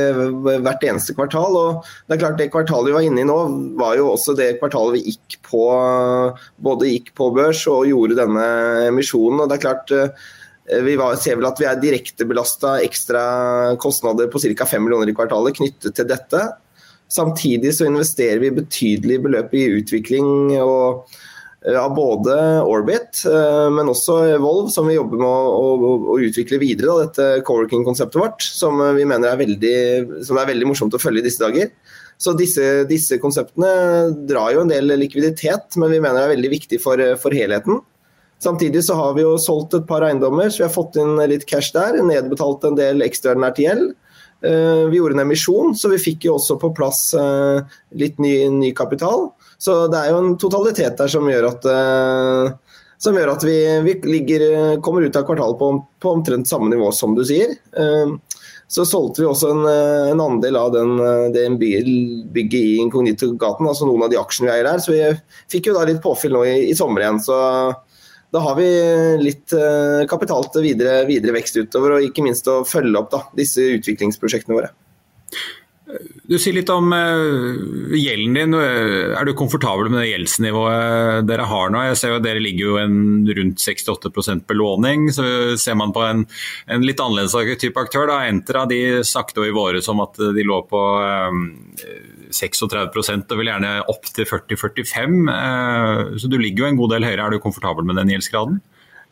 [0.62, 1.58] hvert eneste kvartal.
[1.58, 3.38] og det er klart Det kvartalet vi var inne i nå,
[3.80, 5.64] var jo også det kvartalet vi gikk på,
[6.62, 8.46] både gikk på børs og gjorde denne
[8.92, 9.42] emisjonen.
[9.42, 9.96] og det er klart
[10.70, 13.22] Eh, vi var, ser vel at vi er direktebelasta ekstra
[13.82, 14.66] kostnader på ca.
[14.66, 16.44] 5 millioner i kvartalet knyttet til dette.
[17.12, 21.28] Samtidig så investerer vi betydelige beløp i utvikling og, eh,
[21.70, 22.34] av både
[22.66, 26.90] Orbit, eh, men også Evolve, som vi jobber med å, å, å utvikle videre.
[26.90, 29.76] Da, dette co-working-konseptet vårt, som vi mener er veldig,
[30.26, 31.70] som er veldig morsomt å følge i disse dager.
[32.22, 33.70] Så disse, disse, konseptene
[34.28, 37.80] drar jo en del likviditet, men vi mener det er veldig viktig for, for helheten.
[38.42, 41.46] Samtidig så har vi jo solgt et par eiendommer, så vi har fått inn litt
[41.50, 42.00] cash der.
[42.02, 43.92] Nedbetalt en del ekstraordinært gjeld.
[44.42, 47.62] Eh, vi gjorde en emisjon, så vi fikk jo også på plass eh,
[47.98, 49.28] litt ny, ny kapital.
[49.62, 51.66] Så det er jo en totalitet der som gjør at,
[52.98, 54.44] som gjør at vi, vi ligger,
[54.82, 55.68] kommer ut av kvartalet på,
[56.02, 57.54] på, omtrent samme nivå som du sier.
[58.66, 59.62] Så solgte vi også en,
[60.16, 60.96] en andel av den,
[61.30, 64.82] det bygget i Inkognito-gaten, altså noen av de aksjene vi eier der.
[64.82, 65.06] Så vi
[65.54, 67.22] fikk jo da litt påfyll nå i, i sommer igjen.
[67.22, 67.38] Så
[68.32, 68.66] da har vi
[69.20, 73.20] litt eh, kapital til videre, videre, vekst utover, og ikke minst å følge opp da,
[73.36, 74.70] disse utviklingsprosjektene våre.
[76.28, 78.54] Du sier litt om uh, gjelden din.
[78.56, 81.82] Er du komfortabel med det gjeldsnivået dere har nå?
[81.90, 82.96] Jeg ser jo Dere ligger jo en,
[83.28, 85.10] rundt 68% belåning.
[85.12, 85.26] så
[85.60, 86.24] Ser man på en,
[86.72, 90.46] en litt annerledes type aktør, da, Entra de snakket jo i våres om at de
[90.46, 90.82] lå på
[91.28, 91.44] um,
[92.32, 95.18] 36% og vil gjerne opp til 40-45.
[95.28, 97.26] Uh, så du ligger jo en god del høyere.
[97.26, 98.62] Er du komfortabel med den gjeldsgraden?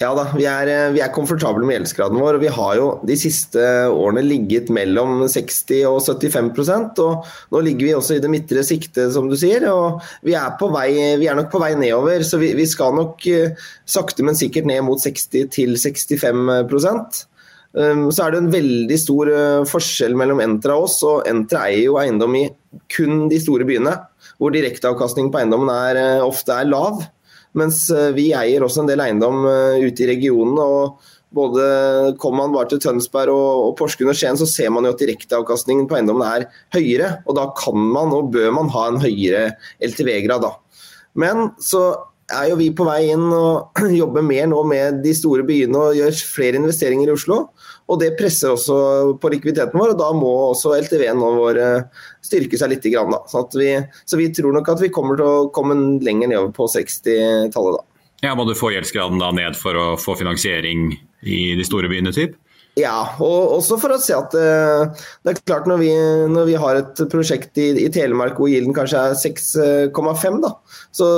[0.01, 2.39] Ja da, vi er, eh, vi er komfortable med gjeldsgraden vår.
[2.39, 3.61] og Vi har jo de siste
[3.93, 9.13] årene ligget mellom 60 og 75% og Nå ligger vi også i det midtre siktet,
[9.13, 9.69] som du sier.
[9.69, 13.27] og Vi er, vei, vi er nok på vei nedover, så vi, vi, skal nok
[13.29, 13.53] eh,
[13.85, 16.49] sakte, men sikkert ned mot 60 til 65
[17.77, 21.03] um, så er det en veldig stor eh, forskjell mellom Entra og oss.
[21.05, 22.49] og Entra eier jo eiendom i
[22.89, 23.99] kun de store byene,
[24.41, 27.05] hvor direkteavkastningen på eiendommen er, ofte er lav.
[27.59, 30.59] Mens eh, vi eier også en del eiendom eh, ute i regionen.
[30.59, 31.01] og
[31.35, 31.65] både
[32.19, 35.03] Kommer man bare til Tønsberg og, og Porsgrunn og Skien, så ser man jo at
[35.03, 37.17] direkteavkastningen på eiendommen er høyere.
[37.27, 39.51] og Da kan man og bør man ha en høyere
[39.83, 40.47] LTV-grad.
[40.47, 40.55] da.
[41.19, 41.85] Men så
[42.31, 45.99] er jo vi på vei inn og jobber mer nå med de store byene og
[45.99, 47.45] gjør flere investeringer i Oslo.
[47.91, 48.77] Og Det presser også
[49.21, 52.87] på likviditeten vår, og da må også LTV-en vår eh, styrke seg litt.
[52.91, 53.73] Grann, så, vi,
[54.09, 57.81] så, vi, tror nok at vi kommer til å komme lenger nedover på 60-tallet.
[57.81, 57.87] da.
[58.25, 62.15] Ja, Må du få gjeldsgraden da ned for å få finansiering i de store byene?
[62.17, 62.39] typ?
[62.79, 64.93] Ja, og også for å se at uh,
[65.25, 65.91] det er klart når vi,
[66.31, 70.53] når vi har et prosjekt i, i, Telemark hvor gilden kanskje er 6,5, da,
[70.95, 71.09] så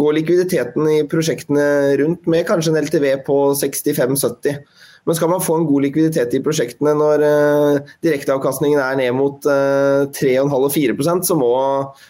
[0.00, 1.66] går likviditeten i prosjektene
[2.00, 4.64] rundt med kanskje en LTV på 65-70.
[5.04, 9.44] Men skal man få en god likviditet i prosjektene når uh, direkteavkastningen er ned mot
[9.44, 11.54] uh, 3,5-4% så, må,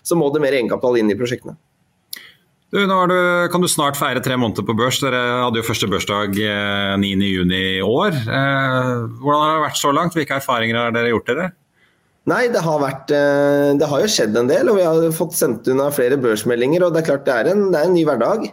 [0.07, 1.57] så må det mer egenkapital inn i prosjektene.
[2.75, 3.19] Du, nå du,
[3.53, 4.99] kan du snart feire tre måneder på børs.
[4.99, 8.17] Dere hadde jo første børsdag eh, 9.6 i år.
[8.19, 8.89] Eh,
[9.21, 10.17] hvordan har det vært så langt?
[10.19, 11.53] Hvilke erfaringer har dere gjort dere?
[12.33, 15.37] Nei, det har, vært, eh, det har jo skjedd en del, og vi har fått
[15.39, 16.83] sendt unna flere børsmeldinger.
[16.83, 18.47] og Det er klart det er en, det er en ny hverdag.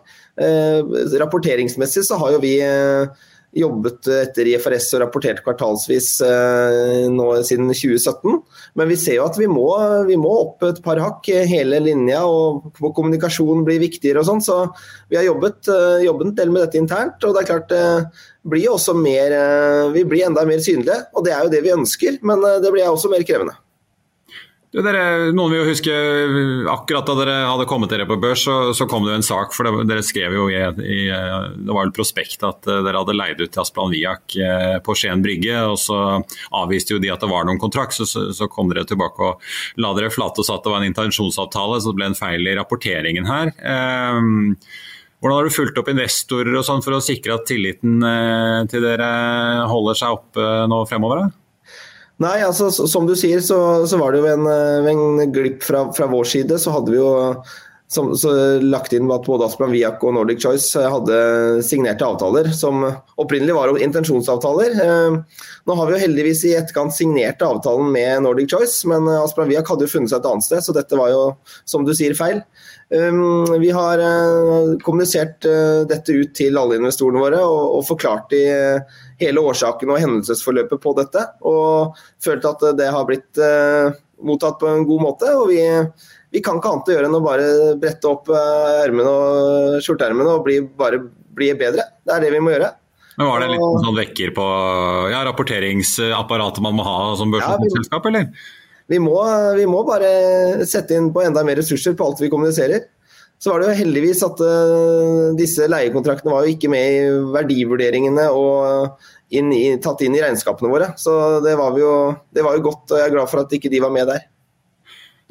[0.46, 3.26] Eh, rapporteringsmessig så har jo vi eh,
[3.58, 8.38] jobbet etter IFRS og rapportert kvartalsvis eh, nå siden 2017.
[8.80, 9.68] Men vi ser jo at vi må,
[10.08, 14.44] vi må opp et par hakk hele linja, og kommunikasjon blir viktigere og sånn.
[14.46, 14.60] Så
[15.12, 17.20] vi har jobbet, eh, jobbet, en del med dette internt.
[17.28, 17.84] Og det er klart det
[18.48, 21.76] blir også mer eh, Vi blir enda mer synlige, og det er jo det vi
[21.76, 22.22] ønsker.
[22.24, 23.58] Men det blir også mer krevende.
[24.72, 25.94] Dere, noen vil jo huske
[26.72, 29.52] akkurat da dere hadde kommet dere på børs, så, så kom det jo en sak.
[29.52, 33.18] for det, Dere skrev jo i, i det var vel prospekt at eh, dere hadde
[33.18, 35.58] leid ut til Asplan Viak eh, på Skien brygge.
[35.68, 35.98] og Så
[36.56, 39.44] avviste jo de at det var noen kontrakt, så, så kom dere tilbake og
[39.84, 42.48] la dere flate og sa at det var en intensjonsavtale, så det ble en feil
[42.48, 43.52] i rapporteringen her.
[43.60, 44.56] Um,
[45.20, 48.00] hvordan har du fulgt opp investorer og sånn for å sikre at tilliten
[48.72, 49.12] til dere
[49.70, 51.26] holder seg oppe nå fremover?
[51.26, 51.41] Da?
[52.22, 53.58] Nei, altså som du sier, så,
[53.90, 56.60] så var det jo en, eh, en glipp fra, fra, vår side.
[56.62, 57.10] Så hadde vi jo
[57.92, 58.12] som,
[58.62, 62.84] lagt inn at både Asplan Viak og Nordic Choice eh, hadde signerte avtaler som
[63.22, 64.78] opprinnelig var intensjonsavtaler.
[64.86, 69.50] Eh, nå har vi jo heldigvis i etterkant signert avtalen med Nordic Choice, men Asplan
[69.50, 71.24] Viak hadde jo funnet seg et annet sted, så dette var jo,
[71.66, 72.44] som du sier, feil.
[72.92, 74.02] Vi har
[74.84, 75.46] kommunisert
[75.88, 78.42] dette ut til alle investorene våre og, og forklart de
[79.22, 81.26] hele årsaken og hendelsesforløpet på dette.
[81.48, 83.94] Og følte at det har blitt eh,
[84.26, 85.32] mottatt på en god måte.
[85.38, 85.62] og vi,
[86.34, 87.50] vi kan ikke annet å gjøre enn å bare
[87.82, 91.02] brette opp eh, ermene og skjorteermene og bli, bare
[91.36, 91.88] bli bedre.
[92.06, 92.74] Det er det vi må gjøre.
[93.18, 94.48] Men Var det en liten sånn vekker på
[95.12, 98.50] ja, rapporteringsapparatet man må ha som børsselskap, ja, eller?
[98.92, 99.18] Vi må,
[99.56, 102.88] vi må, bare sette inn på enda mer ressurser på alt vi kommuniserer.
[103.42, 108.28] Så var det jo heldigvis at uh, disse leiekontraktene var jo ikke med i verdivurderingene
[108.38, 109.02] og
[109.34, 110.92] inn i, tatt inn i regnskapene våre.
[111.00, 111.94] Så det var, jo,
[112.36, 114.28] det var, jo, godt, og jeg er glad for at ikke de var med der.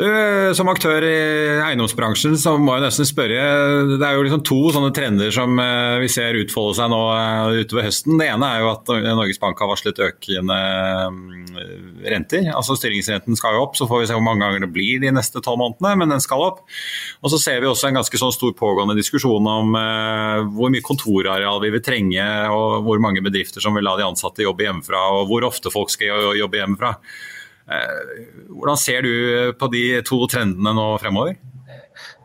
[0.00, 0.06] Du,
[0.56, 1.16] som aktør i
[1.60, 3.40] eiendomsbransjen så må jeg nesten spørre.
[3.90, 7.58] Det er jo liksom to sånne trender som eh, vi ser utfolde seg nå eh,
[7.60, 8.16] utover høsten.
[8.16, 10.56] Det ene er jo at Norges Bank har varslet økende
[11.12, 11.58] mm,
[12.14, 12.48] renter.
[12.54, 15.12] Altså Styringsrenten skal jo opp, så får vi se hvor mange ganger det blir de
[15.12, 16.62] neste tolv månedene, men den skal opp.
[17.20, 20.86] Og så ser vi også en ganske sånn stor pågående diskusjon om uh, hvor mye
[20.86, 25.04] kontorareal vi vil trenge, og hvor mange bedrifter som vil la de ansatte jobbe hjemmefra,
[25.18, 26.94] og hvor ofte folk skal jobbe hjemmefra.
[27.70, 29.12] Eh, hvordan ser du
[29.58, 31.38] på de to trendene nå fremover?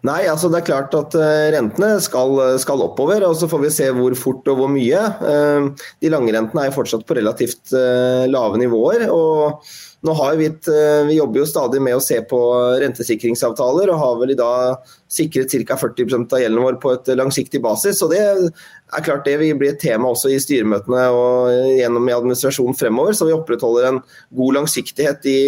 [0.05, 3.73] Nei, altså det er klart at uh, rentene skal, skal, oppover, og så får vi
[3.73, 5.01] se hvor fort og hvor mye.
[5.23, 9.07] Uh, de lange rentene er fortsatt på relativt uh, lave nivåer.
[9.09, 9.65] og
[10.05, 10.67] nå har vi, et,
[11.07, 12.37] vi jobber jo stadig med å se på
[12.77, 15.77] rentesikringsavtaler, og har vel i dag sikret ca.
[15.81, 18.03] 40% av gjelden vår på et langsiktig basis.
[18.05, 22.13] og Det er klart det vil bli et tema også i styremøtene og gjennom i
[22.13, 23.97] administrasjonen fremover, så vi opprettholder en
[24.37, 25.39] god langsiktighet i,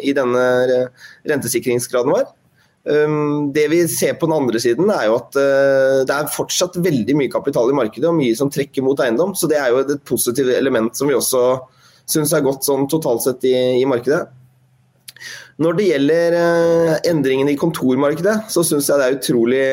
[0.00, 0.46] i denne
[1.28, 2.24] rentesikringsgraden vår.
[2.84, 6.76] Um, det vi ser på den andre siden, er jo at uh, det er fortsatt
[6.84, 9.32] veldig mye kapital i markedet og mye som trekker mot eiendom.
[9.32, 11.44] Så det er jo et positivt element som vi også
[12.04, 14.26] syns er godt sånn totalt sett i, i markedet.
[15.64, 19.64] Når det gjelder uh, endringene i kontormarkedet, så syns jeg det er utrolig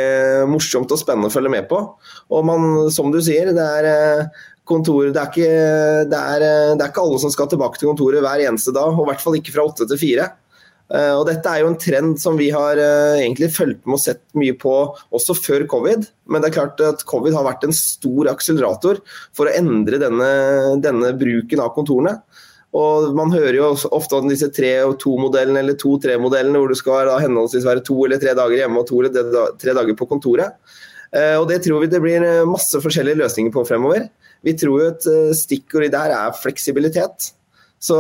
[0.48, 1.82] morsomt og spennende å følge med på.
[2.32, 6.46] Og man, som du sier, det er uh, kontor, det er, ikke, det, er,
[6.78, 9.26] det er ikke alle som skal tilbake til kontoret hver eneste dag, og i hvert
[9.26, 10.32] fall ikke fra åtte til fire.
[10.92, 14.04] Eh, og dette er jo en trend som vi har eh, egentlig fulgt med og
[14.04, 14.74] sett mye på
[15.16, 16.08] også før covid.
[16.28, 19.00] Men det er klart at covid har vært en stor akselerator
[19.38, 20.32] for å endre denne,
[20.84, 22.18] denne bruken av kontorene.
[22.76, 27.10] Og Man hører jo ofte om disse tre og to-modellene eller to-tre-modellene, hvor du skal
[27.10, 30.56] da henholdsvis være to eller tre dager hjemme og to eller tre dager på kontoret.
[31.12, 34.10] Eh, og Det tror vi det blir masse forskjellige løsninger på fremover.
[34.44, 37.32] Vi tror jo et stikkord i der er fleksibilitet.
[37.82, 37.98] Så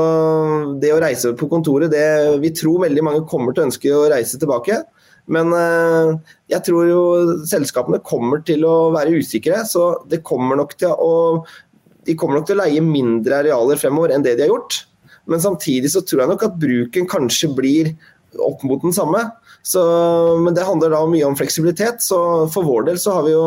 [0.81, 2.05] det å reise på kontoret, det,
[2.43, 4.83] vi tror veldig mange kommer til å ønske å reise tilbake.
[5.31, 6.11] Men eh,
[6.53, 7.01] jeg tror jo
[7.49, 11.41] selskapene kommer til å være usikre, så det kommer nok til å,
[12.05, 14.83] de kommer nok til å leie mindre arealer fremover enn det de har gjort.
[15.29, 17.93] Men samtidig så tror jeg nok at bruken kanskje blir
[18.41, 19.23] opp mot den samme.
[19.65, 19.81] Så,
[20.41, 22.01] men det handler da mye om fleksibilitet.
[22.05, 22.17] Så
[22.53, 23.45] for vår del så har vi jo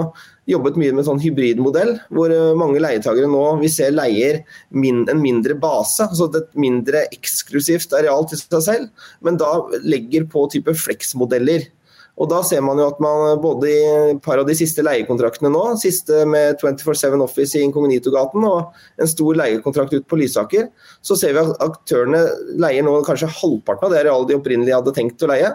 [0.50, 4.42] jobbet mye med sånn hybridmodell, hvor eh, mange leietagere nå vi ser leier
[4.74, 10.28] min, en mindre base, altså et mindre eksklusivt areal til seg selv, men da legger
[10.30, 11.70] på type fleksmodeller.
[12.14, 13.78] Og Da ser man jo at man både i
[14.12, 19.11] et par av de siste leiekontraktene nå, siste med 24-7 Office i Inkognito-gaten og en
[19.11, 20.68] stor leiekontrakt ut på Lysaker,
[21.02, 22.22] så ser vi at aktørene
[22.62, 25.50] leier nå kanskje halvparten av det arealet de opprinnelig hadde tenkt å leie.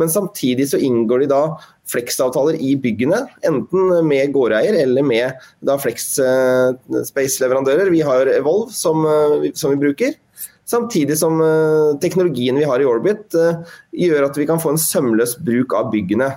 [0.00, 1.42] Men samtidig så inngår de da
[1.88, 5.32] fleksavtaler i byggene, enten med gårdeier eller med
[5.64, 7.90] da Flexspace-leverandører.
[7.94, 10.12] Vi har Evolve som, eh, som, vi bruker.
[10.68, 13.32] Samtidig som uh, teknologien vi har i Orbit
[13.96, 16.28] gjør at vi kan få en sømløs bruk av byggene.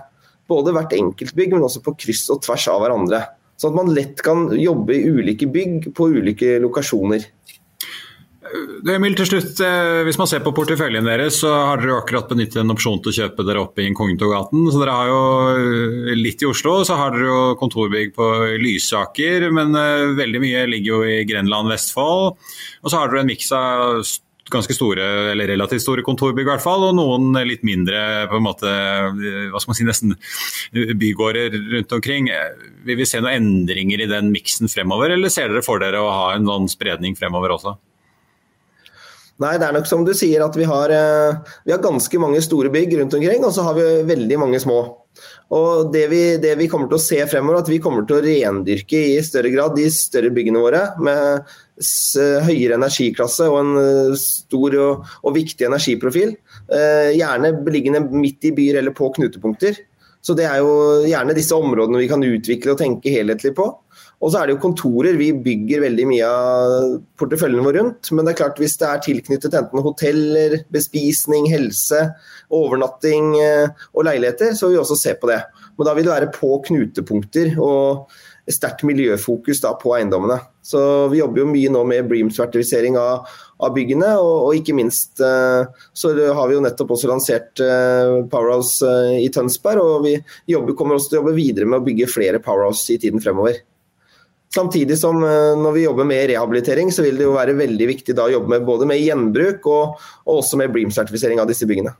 [0.48, 3.20] Både hvert enkelt bygg, men også på kryss og tvers av hverandre.
[3.60, 7.22] Sånn at man lett kan jobbe i ulike bygg på ulike lokasjoner.
[8.82, 12.30] Det Emil, til slutt, eh, Hvis man ser på porteføljen deres, så har dere akkurat
[12.30, 14.66] benyttet en opsjon til å kjøpe dere opp i Inkognitogaten.
[14.72, 18.28] Så dere har jo eh, litt i Oslo, så har dere jo kontorbygg på
[18.62, 19.48] Lysaker.
[19.54, 22.42] Men eh, veldig mye ligger jo i Grenland, Vestfold.
[22.82, 24.02] Og så har dere en miks av
[24.52, 28.44] ganske store, eller relativt store kontorbygg, i hvert fall, og noen litt mindre på en
[28.44, 30.18] måte, hva skal man si, nesten
[31.00, 32.28] bygårder rundt omkring.
[32.84, 36.12] Vil vi se noen endringer i den miksen fremover, eller ser dere for dere å
[36.12, 37.78] ha en sånn spredning fremover også?
[39.42, 42.42] Nei, det er nok som du sier at vi har, eh, vi har, ganske mange
[42.44, 44.80] store bygg rundt omkring, og så har vi veldig mange små.
[45.52, 48.24] Og det vi, det vi kommer til å se fremover, at vi kommer til å
[48.24, 51.50] rendyrke i større grad de større byggene våre med
[52.46, 56.36] høyere energiklasse og en eh, stor og, og viktig energiprofil.
[56.70, 59.80] Eh, gjerne beliggende midt i byer eller på knutepunkter.
[60.22, 63.72] Så det er jo gjerne disse områdene vi kan utvikle og tenke helhetlig på.
[64.22, 65.18] Og så er det jo kontorer.
[65.18, 68.12] Vi bygger veldig mye av porteføljen vår rundt.
[68.14, 72.04] Men det er klart hvis det er tilknyttet enten hoteller, bespisning, helse,
[72.54, 75.42] overnatting eh, og leiligheter, så vil vi også se på det.
[75.78, 78.12] Men da vil det være på knutepunkter og
[78.52, 80.38] sterkt miljøfokus da på eiendommene.
[80.66, 83.30] Så vi jobber jo mye nå med Bream-sertifisering av,
[83.62, 85.66] av, byggene, og, og, ikke minst uh,
[85.98, 90.16] så har vi jo nettopp også lansert uh, Powerhouse i Tønsberg, og vi
[90.52, 93.62] jobber, kommer også til å jobbe videre med å bygge flere Powerhouse i tiden fremover.
[94.52, 98.16] Samtidig som eh, når vi jobber med rehabilitering, så vil det jo være veldig viktig
[98.18, 99.84] da å jobbe med både med gjenbruk og,
[100.28, 101.94] og også med Bream-sertifisering av disse byggene.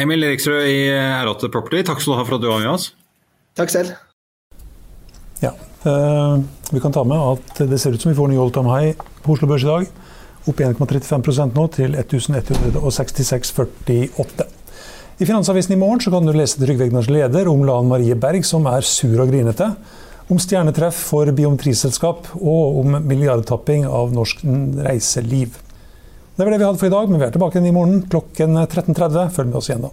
[0.00, 2.84] Emil Eriksrød i R8 Property, takk skal du ha for at du var med oss.
[3.56, 3.88] Takk selv.
[5.40, 5.52] Ja,
[5.88, 6.40] øh,
[6.72, 8.94] Vi kan ta med at det ser ut som vi får ny all time high
[9.24, 9.86] på Oslo Børs i dag.
[10.46, 14.46] Opp 1,35% nå til 1166,48.
[15.16, 18.66] I Finansavisen i morgen kan du lese Trygve Egnars leder om Lan Marie Berg, som
[18.68, 19.70] er sur og grinete.
[20.26, 24.42] Om stjernetreff for biometriselskap og om milliardtapping av norsk
[24.88, 25.60] reiseliv.
[26.36, 28.02] Det var det vi hadde for i dag, men vi er tilbake igjen i morgen
[28.10, 29.30] klokken 13.30.
[29.36, 29.92] Følg med oss igjen da.